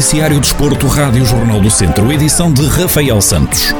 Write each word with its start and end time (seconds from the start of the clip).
Noticiário 0.00 0.40
Desporto, 0.40 0.86
Rádio 0.86 1.26
Jornal 1.26 1.60
do 1.60 1.70
Centro, 1.70 2.10
edição 2.10 2.50
de 2.50 2.64
Rafael 2.64 3.20
Santos. 3.20 3.74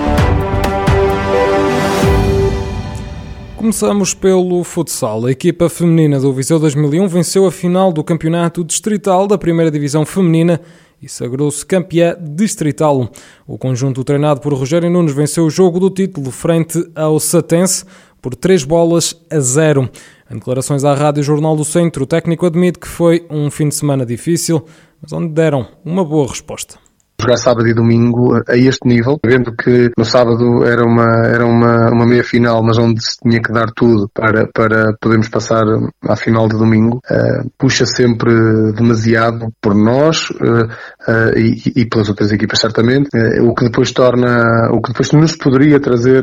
Começamos 3.56 4.12
pelo 4.12 4.62
futsal. 4.62 5.24
A 5.24 5.30
equipa 5.30 5.70
feminina 5.70 6.20
do 6.20 6.30
Viseu 6.30 6.58
2001 6.58 7.08
venceu 7.08 7.46
a 7.46 7.50
final 7.50 7.90
do 7.90 8.04
campeonato 8.04 8.62
distrital 8.62 9.26
da 9.26 9.38
primeira 9.38 9.70
divisão 9.70 10.04
feminina 10.04 10.60
e 11.00 11.08
sagrou-se 11.08 11.64
campeã 11.64 12.14
distrital. 12.20 13.10
O 13.46 13.56
conjunto 13.56 14.04
treinado 14.04 14.42
por 14.42 14.52
Rogério 14.52 14.90
Nunes 14.90 15.14
venceu 15.14 15.46
o 15.46 15.50
jogo 15.50 15.80
do 15.80 15.88
título 15.88 16.30
frente 16.30 16.86
ao 16.94 17.18
Satense 17.18 17.86
por 18.20 18.34
3 18.34 18.64
bolas 18.64 19.18
a 19.30 19.40
0. 19.40 19.88
Em 20.30 20.34
declarações 20.34 20.84
à 20.84 20.94
Rádio 20.94 21.24
Jornal 21.24 21.56
do 21.56 21.64
Centro, 21.64 22.04
o 22.04 22.06
técnico 22.06 22.46
admite 22.46 22.78
que 22.78 22.86
foi 22.86 23.26
um 23.28 23.50
fim 23.50 23.68
de 23.68 23.74
semana 23.74 24.06
difícil, 24.06 24.64
mas 25.02 25.12
onde 25.12 25.32
deram 25.32 25.66
uma 25.84 26.04
boa 26.04 26.28
resposta 26.28 26.78
jogar 27.20 27.36
sábado 27.36 27.68
e 27.68 27.74
domingo 27.74 28.40
a 28.48 28.56
este 28.56 28.86
nível, 28.86 29.18
vendo 29.24 29.52
que 29.52 29.90
no 29.96 30.04
sábado 30.04 30.64
era 30.64 30.84
uma, 30.84 31.26
era 31.26 31.46
uma, 31.46 31.90
uma 31.90 32.06
meia 32.06 32.24
final, 32.24 32.62
mas 32.62 32.78
onde 32.78 33.02
se 33.02 33.18
tinha 33.22 33.40
que 33.40 33.52
dar 33.52 33.70
tudo 33.74 34.08
para, 34.12 34.48
para 34.52 34.96
podermos 35.00 35.28
passar 35.28 35.64
à 36.02 36.16
final 36.16 36.48
de 36.48 36.56
domingo, 36.56 37.00
uh, 37.10 37.50
puxa 37.58 37.84
sempre 37.86 38.32
demasiado 38.72 39.48
por 39.60 39.74
nós 39.74 40.30
uh, 40.30 40.64
uh, 40.64 41.38
e, 41.38 41.82
e, 41.82 41.86
pelas 41.86 42.08
outras 42.08 42.32
equipas 42.32 42.58
certamente, 42.60 43.08
o 43.42 43.54
que 43.54 43.64
depois 43.64 43.92
torna, 43.92 44.70
o 44.72 44.80
que 44.80 44.90
depois 44.90 45.12
nos 45.12 45.36
poderia 45.36 45.80
trazer 45.80 46.22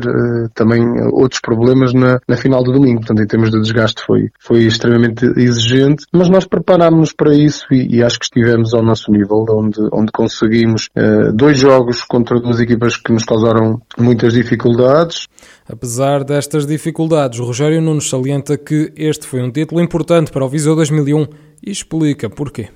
também 0.54 0.82
outros 1.12 1.40
problemas 1.40 1.92
na, 1.92 2.18
na 2.28 2.36
final 2.36 2.62
do 2.62 2.72
domingo. 2.72 3.00
Portanto, 3.00 3.22
em 3.22 3.26
termos 3.26 3.50
de 3.50 3.60
desgaste 3.60 4.02
foi, 4.04 4.30
foi 4.40 4.60
extremamente 4.64 5.24
exigente, 5.36 6.04
mas 6.12 6.28
nós 6.28 6.46
preparámos-nos 6.46 7.12
para 7.12 7.34
isso 7.34 7.66
e, 7.70 7.96
e 7.96 8.02
acho 8.02 8.18
que 8.18 8.24
estivemos 8.24 8.74
ao 8.74 8.82
nosso 8.82 9.10
nível, 9.10 9.44
onde, 9.50 9.80
onde 9.92 10.12
conseguimos 10.12 10.87
eh, 10.94 11.32
dois 11.32 11.58
jogos 11.58 12.02
contra 12.02 12.40
duas 12.40 12.60
equipas 12.60 12.96
que 12.96 13.12
nos 13.12 13.24
causaram 13.24 13.80
muitas 13.98 14.32
dificuldades. 14.32 15.26
Apesar 15.68 16.24
destas 16.24 16.66
dificuldades, 16.66 17.38
Rogério 17.38 17.80
Nunes 17.80 18.08
salienta 18.08 18.56
que 18.56 18.92
este 18.96 19.26
foi 19.26 19.42
um 19.42 19.50
título 19.50 19.80
importante 19.80 20.30
para 20.30 20.44
o 20.44 20.48
Viseu 20.48 20.74
2001 20.74 21.26
e 21.62 21.70
explica 21.70 22.30
porquê. 22.30 22.68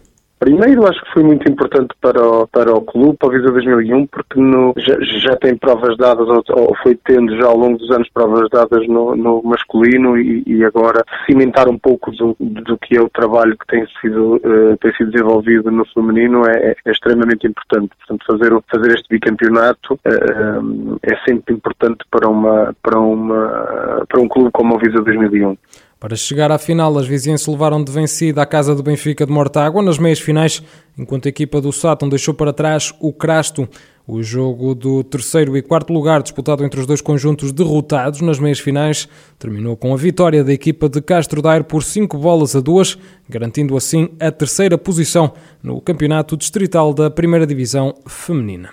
Primeiro, 0.42 0.88
acho 0.88 1.00
que 1.04 1.12
foi 1.12 1.22
muito 1.22 1.48
importante 1.48 1.94
para 2.00 2.20
o, 2.20 2.48
para 2.48 2.74
o 2.74 2.80
clube, 2.80 3.16
para 3.16 3.28
o 3.28 3.30
Visa 3.30 3.52
2001, 3.52 4.08
porque 4.08 4.40
no, 4.40 4.74
já, 4.76 4.96
já, 5.00 5.36
tem 5.36 5.56
provas 5.56 5.96
dadas, 5.96 6.26
ou, 6.28 6.42
ou, 6.48 6.76
foi 6.82 6.96
tendo 6.96 7.36
já 7.36 7.46
ao 7.46 7.56
longo 7.56 7.78
dos 7.78 7.88
anos 7.92 8.08
provas 8.12 8.50
dadas 8.50 8.84
no, 8.88 9.14
no 9.14 9.40
masculino 9.44 10.18
e, 10.18 10.42
e, 10.44 10.64
agora 10.64 11.04
cimentar 11.26 11.68
um 11.68 11.78
pouco 11.78 12.10
do, 12.10 12.34
do 12.40 12.76
que 12.76 12.96
é 12.96 13.00
o 13.00 13.08
trabalho 13.08 13.56
que 13.56 13.66
tem 13.68 13.86
sido, 14.00 14.34
uh, 14.34 14.76
tem 14.80 14.92
sido 14.96 15.12
desenvolvido 15.12 15.70
no 15.70 15.84
feminino 15.84 16.44
é, 16.44 16.74
é, 16.84 16.90
extremamente 16.90 17.46
importante. 17.46 17.92
Portanto, 17.98 18.26
fazer, 18.26 18.62
fazer 18.68 18.94
este 18.96 19.08
bicampeonato 19.10 19.94
uh, 19.94 20.98
é 21.04 21.16
sempre 21.24 21.54
importante 21.54 22.04
para, 22.10 22.28
uma, 22.28 22.74
para, 22.82 22.98
uma, 22.98 24.04
para 24.08 24.20
um 24.20 24.26
clube 24.26 24.50
como 24.50 24.74
o 24.74 24.78
Visa 24.80 25.00
2001. 25.04 25.56
Para 26.03 26.17
chegar 26.17 26.50
à 26.50 26.58
final, 26.58 26.98
as 26.98 27.06
vizinhas 27.06 27.47
levaram 27.47 27.84
de 27.84 27.92
vencida 27.92 28.42
a 28.42 28.45
casa 28.45 28.75
do 28.75 28.83
Benfica 28.83 29.25
de 29.25 29.31
Mortágua 29.31 29.81
nas 29.81 29.98
meias 29.98 30.19
finais, 30.19 30.61
enquanto 30.98 31.27
a 31.27 31.28
equipa 31.28 31.61
do 31.61 31.70
Sátão 31.70 32.09
deixou 32.09 32.34
para 32.34 32.53
trás 32.53 32.92
o 32.98 33.12
Crasto. 33.12 33.69
O 34.05 34.20
jogo 34.20 34.75
do 34.75 35.05
terceiro 35.05 35.56
e 35.56 35.62
quarto 35.62 35.92
lugar, 35.92 36.20
disputado 36.20 36.64
entre 36.64 36.81
os 36.81 36.89
dois 36.89 37.00
conjuntos 37.00 37.53
derrotados 37.53 38.20
nas 38.20 38.41
meias 38.41 38.59
finais, 38.59 39.09
terminou 39.39 39.77
com 39.77 39.94
a 39.94 39.97
vitória 39.97 40.42
da 40.42 40.53
equipa 40.53 40.89
de 40.89 41.00
Castro 41.00 41.41
Daire 41.41 41.62
por 41.62 41.84
5 41.84 42.19
bolas 42.19 42.56
a 42.56 42.61
2, 42.61 42.98
garantindo 43.28 43.77
assim 43.77 44.09
a 44.19 44.33
terceira 44.33 44.77
posição 44.77 45.32
no 45.62 45.81
campeonato 45.81 46.37
distrital 46.37 46.93
da 46.93 47.12
primeira 47.12 47.47
divisão 47.47 47.94
feminina. 48.09 48.71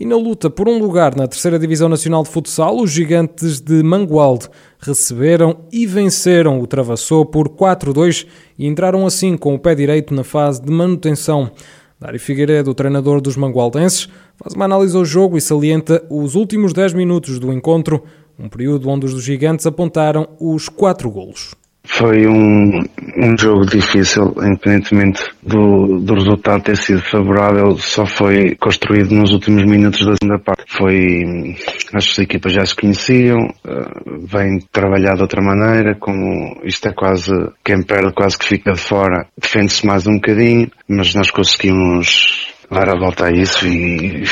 E 0.00 0.04
na 0.04 0.14
luta 0.14 0.48
por 0.48 0.68
um 0.68 0.78
lugar 0.78 1.16
na 1.16 1.26
terceira 1.26 1.58
Divisão 1.58 1.88
Nacional 1.88 2.22
de 2.22 2.28
Futsal, 2.28 2.76
os 2.76 2.88
gigantes 2.88 3.60
de 3.60 3.82
Mangualde 3.82 4.48
receberam 4.78 5.56
e 5.72 5.88
venceram 5.88 6.60
o 6.60 6.68
Travassou 6.68 7.26
por 7.26 7.48
4-2 7.48 8.24
e 8.56 8.68
entraram 8.68 9.04
assim 9.04 9.36
com 9.36 9.56
o 9.56 9.58
pé 9.58 9.74
direito 9.74 10.14
na 10.14 10.22
fase 10.22 10.62
de 10.62 10.70
manutenção. 10.70 11.50
Dário 11.98 12.20
Figueiredo, 12.20 12.72
treinador 12.74 13.20
dos 13.20 13.36
mangualdenses, 13.36 14.08
faz 14.36 14.54
uma 14.54 14.66
análise 14.66 14.96
ao 14.96 15.04
jogo 15.04 15.36
e 15.36 15.40
salienta 15.40 16.00
os 16.08 16.36
últimos 16.36 16.72
10 16.72 16.94
minutos 16.94 17.40
do 17.40 17.52
encontro, 17.52 18.04
um 18.38 18.48
período 18.48 18.88
onde 18.88 19.04
os 19.04 19.20
gigantes 19.20 19.66
apontaram 19.66 20.28
os 20.38 20.68
4 20.68 21.10
golos. 21.10 21.56
Foi 21.90 22.26
um, 22.26 22.84
um 23.16 23.36
jogo 23.36 23.64
difícil, 23.64 24.34
independentemente 24.42 25.24
do, 25.42 25.98
do 25.98 26.14
resultado 26.14 26.62
ter 26.62 26.76
sido 26.76 27.00
favorável, 27.02 27.76
só 27.78 28.04
foi 28.04 28.54
construído 28.56 29.14
nos 29.14 29.32
últimos 29.32 29.64
minutos 29.64 30.04
da 30.04 30.14
segunda 30.14 30.38
parte. 30.38 30.64
Foi, 30.68 31.56
as 31.94 32.18
equipas 32.18 32.52
já 32.52 32.64
se 32.64 32.76
conheciam, 32.76 33.38
uh, 33.38 34.26
vêm 34.26 34.60
trabalhar 34.70 35.14
de 35.14 35.22
outra 35.22 35.42
maneira, 35.42 35.96
como 35.98 36.60
isto 36.62 36.88
é 36.88 36.92
quase, 36.92 37.32
quem 37.64 37.82
perde 37.82 38.12
quase 38.12 38.38
que 38.38 38.46
fica 38.46 38.72
de 38.72 38.80
fora, 38.80 39.26
defende-se 39.36 39.86
mais 39.86 40.06
um 40.06 40.16
bocadinho, 40.16 40.70
mas 40.86 41.14
nós 41.14 41.30
conseguimos 41.30 42.54
dar 42.70 42.90
a 42.90 42.98
volta 42.98 43.26
a 43.26 43.30
isso 43.30 43.66
e, 43.66 44.24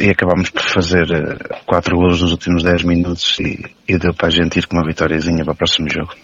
e 0.00 0.08
acabámos 0.08 0.48
por 0.48 0.62
fazer 0.62 1.04
uh, 1.04 1.64
quatro 1.66 1.94
gols 1.94 2.22
nos 2.22 2.32
últimos 2.32 2.62
10 2.62 2.84
minutos 2.84 3.38
e, 3.38 3.62
e 3.86 3.98
deu 3.98 4.14
para 4.14 4.28
a 4.28 4.30
gente 4.30 4.58
ir 4.58 4.66
com 4.66 4.76
uma 4.76 4.86
vitóriazinha 4.86 5.44
para 5.44 5.52
o 5.52 5.56
próximo 5.56 5.86
jogo. 5.90 6.14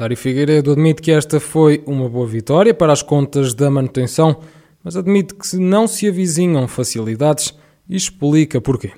Dário 0.00 0.16
Figueiredo 0.16 0.72
admite 0.72 1.02
que 1.02 1.12
esta 1.12 1.38
foi 1.38 1.84
uma 1.86 2.08
boa 2.08 2.26
vitória 2.26 2.72
para 2.72 2.90
as 2.90 3.02
contas 3.02 3.52
da 3.52 3.70
manutenção, 3.70 4.40
mas 4.82 4.96
admite 4.96 5.34
que 5.34 5.56
não 5.58 5.86
se 5.86 6.08
avizinham 6.08 6.66
facilidades 6.66 7.54
e 7.86 7.96
explica 7.96 8.62
porquê. 8.62 8.92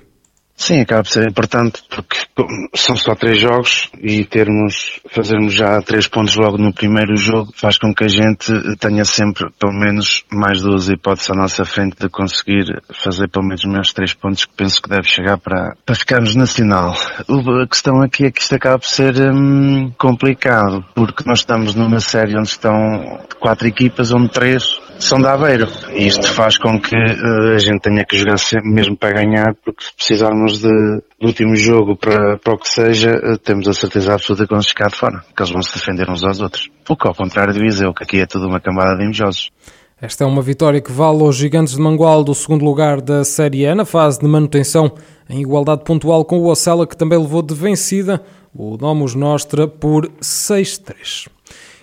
Sim, 0.55 0.79
acaba 0.79 1.03
por 1.03 1.09
ser 1.09 1.27
importante 1.27 1.83
porque 1.93 2.22
são 2.75 2.95
só 2.95 3.15
três 3.15 3.39
jogos 3.39 3.89
e 4.01 4.25
termos, 4.25 4.99
fazermos 5.09 5.53
já 5.53 5.81
três 5.81 6.07
pontos 6.07 6.35
logo 6.35 6.57
no 6.57 6.73
primeiro 6.73 7.15
jogo 7.15 7.51
faz 7.55 7.77
com 7.77 7.93
que 7.93 8.03
a 8.03 8.07
gente 8.07 8.51
tenha 8.79 9.05
sempre 9.05 9.49
pelo 9.59 9.73
menos 9.73 10.23
mais 10.31 10.61
duas 10.61 10.89
hipóteses 10.89 11.29
à 11.29 11.35
nossa 11.35 11.63
frente 11.63 11.95
de 11.99 12.09
conseguir 12.09 12.81
fazer 12.91 13.29
pelo 13.29 13.45
menos 13.45 13.63
meus 13.65 13.93
três 13.93 14.13
pontos 14.13 14.45
que 14.45 14.53
penso 14.55 14.81
que 14.81 14.89
deve 14.89 15.07
chegar 15.07 15.37
para, 15.37 15.75
para 15.85 15.95
ficarmos 15.95 16.35
nacional. 16.35 16.93
A 16.93 17.67
questão 17.67 18.01
aqui 18.01 18.25
é 18.25 18.31
que 18.31 18.41
isto 18.41 18.55
acaba 18.55 18.79
por 18.79 18.87
ser 18.87 19.15
hum, 19.17 19.91
complicado 19.97 20.83
porque 20.95 21.23
nós 21.25 21.39
estamos 21.39 21.75
numa 21.75 21.99
série 21.99 22.37
onde 22.37 22.49
estão 22.49 23.19
quatro 23.39 23.67
equipas, 23.67 24.11
onde 24.11 24.29
três 24.29 24.79
são 24.99 25.19
da 25.19 25.33
Aveiro. 25.33 25.67
E 25.91 26.07
isto 26.07 26.27
faz 26.27 26.57
com 26.57 26.79
que 26.79 26.95
uh, 26.95 27.55
a 27.55 27.57
gente 27.57 27.81
tenha 27.81 28.05
que 28.05 28.17
jogar 28.17 28.37
sempre, 28.37 28.69
mesmo 28.69 28.95
para 28.97 29.13
ganhar, 29.13 29.55
porque 29.63 29.83
se 29.83 29.95
precisarmos 29.95 30.59
de, 30.59 30.69
do 31.19 31.27
último 31.27 31.55
jogo 31.55 31.95
para, 31.95 32.37
para 32.37 32.53
o 32.53 32.57
que 32.57 32.69
seja, 32.69 33.11
uh, 33.11 33.37
temos 33.37 33.67
a 33.67 33.73
certeza 33.73 34.13
absoluta 34.13 34.45
que 34.45 34.51
vamos 34.51 34.67
ficar 34.67 34.89
de 34.89 34.95
fora, 34.95 35.23
que 35.35 35.41
eles 35.41 35.51
vão 35.51 35.61
se 35.61 35.73
defender 35.73 36.09
uns 36.09 36.23
aos 36.23 36.39
outros. 36.39 36.69
O 36.89 36.95
que 36.95 37.07
ao 37.07 37.15
contrário 37.15 37.53
do 37.53 37.59
Viseu, 37.59 37.93
que 37.93 38.03
aqui 38.03 38.19
é 38.19 38.25
tudo 38.25 38.47
uma 38.47 38.59
camada 38.59 38.97
de 38.97 39.03
invejosos. 39.03 39.51
Esta 40.01 40.25
é 40.25 40.27
uma 40.27 40.41
vitória 40.41 40.81
que 40.81 40.91
vale 40.91 41.21
aos 41.21 41.37
gigantes 41.37 41.75
de 41.75 41.81
Mangual 41.81 42.23
do 42.23 42.35
segundo 42.35 42.65
lugar 42.65 42.99
da 42.99 43.23
Série 43.23 43.65
A 43.65 43.73
na 43.73 43.85
fase 43.85 44.19
de 44.19 44.27
manutenção, 44.27 44.91
em 45.29 45.41
igualdade 45.41 45.83
pontual 45.85 46.25
com 46.25 46.39
o 46.39 46.49
Ocela, 46.49 46.85
que 46.85 46.97
também 46.97 47.17
levou 47.17 47.41
de 47.41 47.53
vencida 47.53 48.21
o 48.53 48.77
Domus 48.77 49.15
Nostra 49.15 49.67
por 49.67 50.07
6-3. 50.21 51.27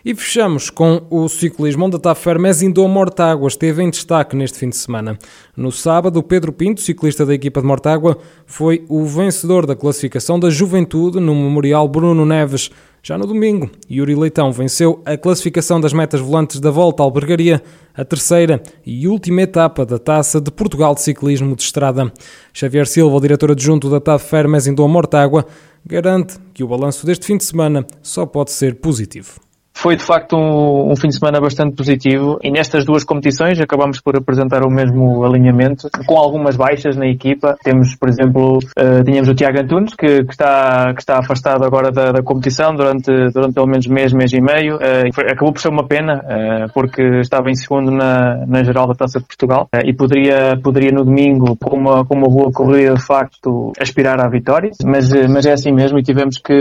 E 0.02 0.14
fechamos 0.14 0.70
com 0.70 1.02
o 1.10 1.28
ciclismo, 1.28 1.84
onde 1.84 1.96
a 1.96 1.98
TAF 1.98 2.24
Indou 2.62 2.88
Mortágua 2.88 3.46
esteve 3.48 3.82
em 3.82 3.90
destaque 3.90 4.34
neste 4.34 4.58
fim 4.58 4.70
de 4.70 4.76
semana. 4.76 5.18
No 5.54 5.70
sábado, 5.70 6.22
Pedro 6.22 6.52
Pinto, 6.52 6.80
ciclista 6.80 7.26
da 7.26 7.34
equipa 7.34 7.60
de 7.60 7.66
Mortágua, 7.66 8.16
foi 8.46 8.82
o 8.88 9.04
vencedor 9.04 9.66
da 9.66 9.76
classificação 9.76 10.40
da 10.40 10.48
Juventude 10.48 11.20
no 11.20 11.34
Memorial 11.34 11.86
Bruno 11.86 12.24
Neves. 12.24 12.70
Já 13.02 13.18
no 13.18 13.26
domingo, 13.26 13.70
Yuri 13.90 14.14
Leitão 14.14 14.50
venceu 14.50 15.02
a 15.04 15.18
classificação 15.18 15.78
das 15.78 15.92
metas 15.92 16.20
volantes 16.20 16.60
da 16.60 16.70
Volta 16.70 17.02
à 17.02 17.04
Albergaria, 17.04 17.62
a 17.94 18.02
terceira 18.02 18.62
e 18.86 19.06
última 19.06 19.42
etapa 19.42 19.84
da 19.84 19.98
Taça 19.98 20.40
de 20.40 20.50
Portugal 20.50 20.94
de 20.94 21.02
Ciclismo 21.02 21.54
de 21.54 21.62
Estrada. 21.62 22.10
Xavier 22.54 22.86
Silva, 22.86 23.20
diretor 23.20 23.50
adjunto 23.50 23.90
da 23.90 24.00
TAF 24.00 24.32
Indou 24.66 24.88
Mortágua, 24.88 25.44
garante 25.84 26.38
que 26.54 26.64
o 26.64 26.68
balanço 26.68 27.04
deste 27.04 27.26
fim 27.26 27.36
de 27.36 27.44
semana 27.44 27.86
só 28.02 28.24
pode 28.24 28.50
ser 28.50 28.76
positivo. 28.76 29.49
Foi 29.72 29.96
de 29.96 30.02
facto 30.02 30.36
um, 30.36 30.92
um, 30.92 30.96
fim 30.96 31.08
de 31.08 31.18
semana 31.18 31.40
bastante 31.40 31.74
positivo 31.74 32.38
e 32.42 32.50
nestas 32.50 32.84
duas 32.84 33.02
competições 33.02 33.58
acabamos 33.60 34.00
por 34.00 34.16
apresentar 34.16 34.62
o 34.62 34.70
mesmo 34.70 35.24
alinhamento, 35.24 35.88
com 36.06 36.18
algumas 36.18 36.56
baixas 36.56 36.96
na 36.96 37.06
equipa. 37.06 37.56
Temos, 37.62 37.96
por 37.96 38.08
exemplo, 38.08 38.58
uh, 38.58 39.04
tínhamos 39.04 39.28
o 39.28 39.34
Tiago 39.34 39.58
Antunes, 39.58 39.94
que, 39.94 40.24
que, 40.24 40.32
está, 40.32 40.92
que 40.92 41.00
está 41.00 41.18
afastado 41.18 41.64
agora 41.64 41.90
da, 41.90 42.12
da, 42.12 42.22
competição 42.22 42.74
durante, 42.74 43.10
durante 43.32 43.54
pelo 43.54 43.66
menos 43.66 43.86
mês, 43.86 44.12
mês 44.12 44.32
e 44.32 44.40
meio. 44.40 44.76
Uh, 44.76 45.14
foi, 45.14 45.24
acabou 45.24 45.52
por 45.52 45.60
ser 45.60 45.68
uma 45.68 45.86
pena, 45.86 46.18
uh, 46.18 46.72
porque 46.74 47.02
estava 47.20 47.48
em 47.48 47.54
segundo 47.54 47.90
na, 47.90 48.44
na 48.46 48.62
geral 48.62 48.86
da 48.86 48.94
Taça 48.94 49.18
de 49.18 49.24
Portugal 49.24 49.68
e 49.84 49.94
poderia, 49.94 50.58
poderia 50.62 50.90
no 50.90 51.04
domingo, 51.04 51.56
com 51.56 51.76
uma, 51.76 52.04
com 52.04 52.16
uma 52.16 52.28
boa 52.28 52.52
corrida, 52.52 52.94
de 52.94 53.02
facto, 53.02 53.72
aspirar 53.80 54.20
à 54.20 54.28
vitória. 54.28 54.70
Mas, 54.84 55.10
mas 55.28 55.46
é 55.46 55.52
assim 55.52 55.72
mesmo 55.72 55.98
e 55.98 56.02
tivemos 56.02 56.36
que 56.36 56.52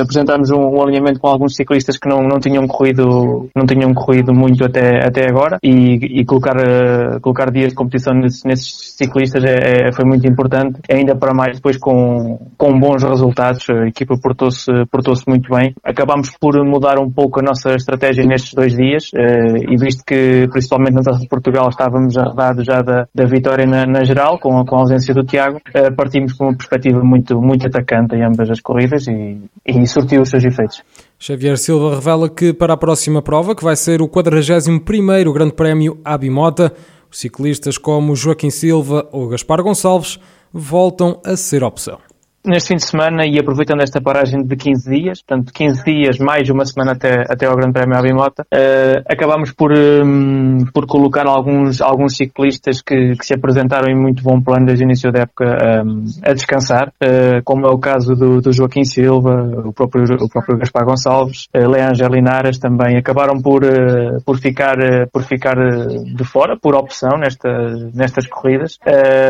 apresentarmos 0.00 0.50
um, 0.50 0.58
um 0.58 0.82
alinhamento 0.82 1.20
com 1.20 1.28
alguns 1.28 1.54
ciclistas 1.54 1.96
que 1.96 2.08
não 2.08 2.29
não 2.30 2.38
tinham 2.38 2.66
corrido, 2.66 3.48
não 3.56 3.66
tinham 3.66 3.92
corrido 3.92 4.32
muito 4.32 4.64
até, 4.64 5.04
até 5.04 5.26
agora 5.28 5.58
e, 5.62 6.20
e 6.20 6.24
colocar, 6.24 6.56
uh, 6.56 7.20
colocar 7.20 7.50
dias 7.50 7.70
de 7.70 7.74
competição 7.74 8.14
nesses, 8.14 8.44
nesses 8.44 8.94
ciclistas 8.96 9.42
é, 9.44 9.88
é, 9.88 9.92
foi 9.92 10.04
muito 10.04 10.26
importante, 10.26 10.80
ainda 10.90 11.16
para 11.16 11.34
mais 11.34 11.56
depois 11.56 11.76
com, 11.76 12.38
com 12.56 12.78
bons 12.78 13.02
resultados, 13.02 13.68
a 13.70 13.88
equipa 13.88 14.14
portou-se 14.22 14.70
portou 14.90 15.14
muito 15.26 15.50
bem. 15.52 15.74
Acabámos 15.82 16.30
por 16.40 16.54
mudar 16.64 16.98
um 16.98 17.10
pouco 17.10 17.40
a 17.40 17.42
nossa 17.42 17.74
estratégia 17.74 18.24
nestes 18.24 18.54
dois 18.54 18.74
dias 18.74 19.10
uh, 19.14 19.72
e 19.72 19.76
visto 19.76 20.04
que 20.06 20.46
principalmente 20.48 20.94
na 20.94 21.02
Taça 21.02 21.20
de 21.20 21.28
Portugal 21.28 21.68
estávamos 21.68 22.16
arredados 22.16 22.64
já 22.64 22.80
da, 22.82 23.06
da 23.14 23.24
vitória 23.24 23.66
na, 23.66 23.86
na 23.86 24.04
geral, 24.04 24.38
com, 24.38 24.64
com 24.64 24.76
a 24.76 24.80
ausência 24.80 25.12
do 25.12 25.24
Tiago, 25.24 25.56
uh, 25.56 25.94
partimos 25.96 26.32
com 26.34 26.44
uma 26.44 26.56
perspectiva 26.56 27.00
muito, 27.02 27.40
muito 27.40 27.66
atacante 27.66 28.14
em 28.14 28.24
ambas 28.24 28.50
as 28.50 28.60
corridas 28.60 29.06
e, 29.08 29.38
e 29.66 29.86
surtiu 29.86 30.22
os 30.22 30.28
seus 30.28 30.44
efeitos. 30.44 30.82
Xavier 31.22 31.58
Silva 31.58 31.96
revela 31.96 32.30
que 32.30 32.50
para 32.50 32.72
a 32.72 32.78
próxima 32.78 33.20
prova, 33.20 33.54
que 33.54 33.62
vai 33.62 33.76
ser 33.76 34.00
o 34.00 34.08
41º 34.08 35.30
Grande 35.34 35.52
Prémio 35.52 36.00
Abimota, 36.02 36.72
os 37.10 37.18
ciclistas 37.18 37.76
como 37.76 38.16
Joaquim 38.16 38.48
Silva 38.48 39.06
ou 39.12 39.28
Gaspar 39.28 39.62
Gonçalves 39.62 40.18
voltam 40.50 41.20
a 41.22 41.36
ser 41.36 41.62
opção 41.62 42.09
neste 42.44 42.68
fim 42.68 42.76
de 42.76 42.84
semana 42.84 43.26
e 43.26 43.38
aproveitando 43.38 43.82
esta 43.82 44.00
paragem 44.00 44.42
de 44.42 44.56
15 44.56 44.90
dias, 44.90 45.22
portanto 45.22 45.52
15 45.52 45.84
dias 45.84 46.18
mais 46.18 46.48
uma 46.48 46.64
semana 46.64 46.92
até, 46.92 47.24
até 47.28 47.46
ao 47.46 47.54
Grande 47.54 47.72
Prémio 47.72 47.98
Abimota, 47.98 48.42
uh, 48.42 49.02
acabámos 49.06 49.52
por, 49.52 49.72
um, 49.72 50.64
por 50.72 50.86
colocar 50.86 51.26
alguns, 51.26 51.80
alguns 51.80 52.16
ciclistas 52.16 52.80
que, 52.80 53.14
que 53.16 53.26
se 53.26 53.34
apresentaram 53.34 53.90
em 53.90 53.94
muito 53.94 54.22
bom 54.22 54.40
plano 54.40 54.66
desde 54.66 54.84
o 54.84 54.86
início 54.86 55.12
da 55.12 55.20
época 55.20 55.44
um, 55.84 56.04
a 56.22 56.32
descansar, 56.32 56.88
uh, 56.88 57.42
como 57.44 57.66
é 57.66 57.70
o 57.70 57.78
caso 57.78 58.14
do, 58.14 58.40
do, 58.40 58.52
Joaquim 58.52 58.84
Silva, 58.84 59.62
o 59.64 59.72
próprio, 59.72 60.04
o 60.20 60.28
próprio 60.28 60.58
Gaspar 60.58 60.84
Gonçalves, 60.84 61.46
uh, 61.54 61.68
Leandro 61.68 62.08
Linares 62.08 62.58
também 62.58 62.96
acabaram 62.96 63.40
por, 63.40 63.64
uh, 63.64 64.22
por 64.24 64.38
ficar, 64.38 64.76
por 65.12 65.22
ficar 65.22 65.56
de 65.56 66.24
fora, 66.24 66.56
por 66.56 66.74
opção 66.74 67.18
nesta, 67.18 67.50
nestas 67.94 68.26
corridas, 68.26 68.78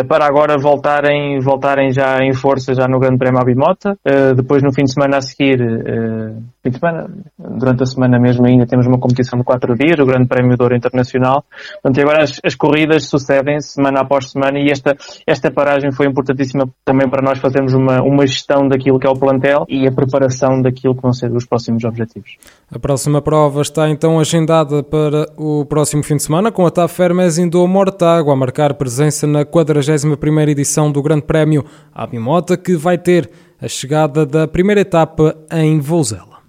para 0.09 0.27
agora 0.27 0.57
voltarem, 0.59 1.41
voltarem 1.41 1.91
já 1.91 2.19
em 2.23 2.33
força 2.33 2.75
já 2.75 2.87
no 2.87 3.00
Grande 3.01 3.19
Prémio 3.19 3.41
Abimota. 3.41 3.97
Uh, 4.07 4.35
depois, 4.35 4.63
no 4.63 4.73
fim 4.73 4.85
de 4.85 4.93
semana 4.93 5.19
a 5.19 5.23
seguir, 5.23 5.61
uh, 5.61 6.43
fim 6.63 6.71
de 6.71 6.79
semana, 6.79 7.11
durante 7.39 7.83
a 7.83 7.87
semana 7.87 8.19
mesmo 8.19 8.47
ainda 8.47 8.67
temos 8.67 8.87
uma 8.87 8.99
competição 8.99 9.39
de 9.39 9.45
quatro 9.45 9.75
dias, 9.75 9.99
o 9.99 10.05
Grande 10.05 10.29
Prémio 10.29 10.57
do 10.57 10.63
Ouro 10.63 10.77
Internacional. 10.77 11.45
Portanto, 11.83 12.01
agora 12.01 12.23
as, 12.23 12.39
as 12.45 12.55
corridas 12.55 13.09
sucedem 13.09 13.61
semana 13.61 14.01
após 14.01 14.31
semana 14.31 14.59
e 14.59 14.71
esta, 14.71 14.97
esta 15.27 15.51
paragem 15.51 15.91
foi 15.91 16.07
importantíssima 16.07 16.69
também 16.85 17.09
para 17.09 17.23
nós 17.23 17.39
fazermos 17.39 17.73
uma, 17.73 18.03
uma 18.03 18.27
gestão 18.27 18.69
daquilo 18.69 18.99
que 18.99 19.07
é 19.07 19.11
o 19.11 19.19
plantel 19.19 19.65
e 19.69 19.87
a 19.87 19.93
preparação 19.93 20.61
daquilo 20.61 20.95
que 20.95 21.03
vão 21.03 21.13
ser 21.13 21.33
os 21.33 21.47
próximos 21.47 21.85
objetivos. 21.85 22.37
A 22.71 22.79
próxima 22.79 23.23
prova 23.23 23.63
está 23.63 23.89
então 23.89 24.21
agendada 24.21 24.83
para 24.83 25.27
o 25.37 25.65
próximo 25.65 26.03
fim 26.03 26.17
de 26.17 26.23
semana 26.23 26.53
com 26.53 26.67
a 26.67 26.71
TAF 26.71 27.01
Hermes 27.01 27.39
Indo 27.39 27.67
Mortágua 27.67 28.35
a 28.35 28.37
marcar 28.37 28.75
presença 28.75 29.27
na 29.27 29.45
41ª 29.45 30.49
edição 30.49 30.93
do 30.93 31.03
Grande 31.03 31.23
Prémio 31.23 31.65
Abimota 31.95 32.57
que 32.57 32.77
vai 32.77 32.99
ter 32.99 33.31
a 33.61 33.69
chegada 33.69 34.25
da 34.25 34.49
primeira 34.49 34.81
etapa 34.81 35.37
em 35.53 35.81
Vouzela. 35.81 36.40